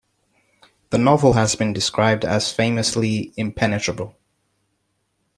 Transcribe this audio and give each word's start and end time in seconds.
The 0.89 0.97
novel 0.97 1.33
has 1.33 1.55
been 1.55 1.73
described 1.73 2.25
as 2.25 2.51
"famously 2.51 3.33
impenetrable". 3.37 4.15